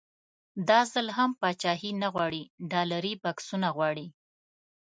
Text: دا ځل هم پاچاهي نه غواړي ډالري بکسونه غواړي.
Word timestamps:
دا 0.69 0.79
ځل 0.93 1.07
هم 1.17 1.31
پاچاهي 1.41 1.91
نه 2.01 2.07
غواړي 2.13 2.43
ډالري 2.71 3.13
بکسونه 3.23 3.67
غواړي. 3.75 4.07